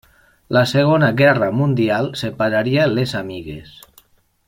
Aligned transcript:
La 0.55 0.63
Segona 0.71 1.09
Guerra 1.19 1.51
Mundial 1.59 2.09
separaria 2.25 2.89
les 2.97 3.15
amigues. 3.25 3.79